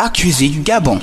accusé 0.00 0.48
du 0.48 0.60
Gabon. 0.60 0.98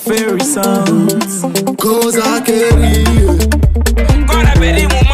Fairy 0.00 0.42
sounds. 0.42 1.42
Cosa 1.76 2.40
queria. 2.40 3.04
Agora 4.28 4.52
pedimos 4.58 5.07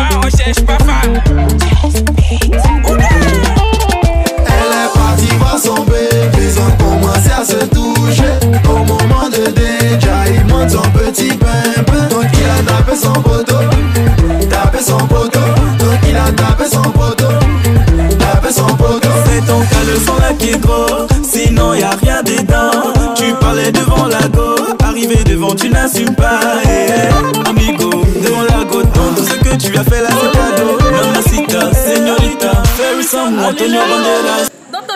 sinon 21.23 21.75
y 21.75 21.83
a 21.83 21.91
rien 21.91 22.23
dedans. 22.23 22.71
Tu 23.17 23.33
parlais 23.41 23.73
devant 23.73 24.07
la 24.07 24.29
go, 24.29 24.55
arrivé 24.83 25.23
devant, 25.25 25.55
tu 25.55 25.69
n'assumes 25.71 26.15
pas. 26.15 26.41
Eh, 26.65 27.09
amigo, 27.49 27.91
devant 28.23 28.43
la 28.43 28.65
go, 28.65 28.83
dans 28.83 29.15
tout 29.15 29.25
ce 29.25 29.35
que 29.35 29.57
tu 29.57 29.77
as 29.77 29.85
fait 29.85 30.01
là, 30.03 30.09
c'est 30.11 30.33
cadeau. 30.33 30.79
Mamacita, 30.91 31.73
señorita, 31.75 32.63
fairy 32.77 33.05
some 33.05 33.39
Antonio 33.39 33.81
Banderas. 33.81 34.49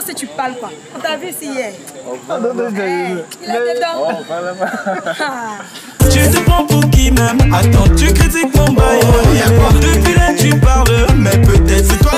Si 0.07 0.15
tu 0.15 0.27
parles 0.27 0.55
pas, 0.55 0.71
on 0.97 1.01
t'a 1.01 1.17
vu 1.19 1.27
si 1.39 1.47
hier. 1.47 1.71
Eh, 1.71 1.75
il 3.45 3.51
est 3.51 3.75
dedans. 3.75 4.09
Tu 6.11 6.21
te 6.21 6.39
prends 6.47 6.65
pour 6.65 6.81
qui 6.89 7.11
même? 7.11 7.39
Attends, 7.53 7.89
tu 7.95 8.07
critiques 8.15 8.55
mon 8.57 8.73
bail. 8.73 9.01
Depuis 9.81 10.15
là, 10.15 10.33
tu 10.39 10.49
parles, 10.61 11.07
mais 11.17 11.37
peut-être 11.43 11.85
c'est 11.87 11.99
toi. 11.99 12.13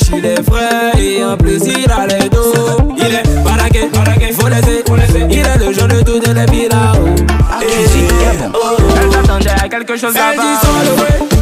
fraîche, 0.00 0.18
il 0.18 0.26
est 0.26 0.42
frais 0.42 0.92
et 0.98 1.24
en 1.24 1.36
plus 1.36 1.60
il 1.64 1.90
a 1.90 2.06
les 2.06 2.28
dos. 2.28 2.52
Il 2.96 3.04
est 3.04 3.44
baraqué, 3.44 3.88
faut 4.32 4.48
laisser, 4.48 4.84
il 5.30 5.38
est 5.38 5.58
le 5.58 5.72
genre 5.72 5.88
de 5.88 6.02
toutes 6.02 6.28
les 6.28 6.46
villas. 6.46 6.92
Oh. 8.54 8.76
Elle 9.02 9.12
s'attendait 9.12 9.50
à 9.50 9.68
quelque 9.68 9.96
chose 9.96 10.14
là-bas. 10.14 11.39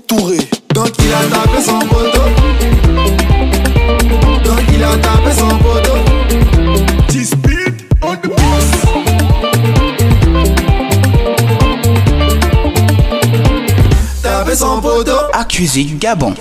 Touré. 0.00 0.36
Donc 0.74 0.90
il 0.98 1.12
a 1.12 1.24
tapé 1.30 1.62
son 1.62 1.78
poteau. 1.78 2.20
Donc 4.44 4.60
il 4.74 4.84
a 4.84 4.96
tapé 4.98 5.32
son 5.32 5.56
poteau. 5.58 5.96
T-Speed 7.08 7.74
on. 8.02 8.16
Tapé 14.22 14.54
son 14.54 14.80
poteau. 14.82 15.12
Accusé 15.32 15.84
Gabon. 15.98 16.34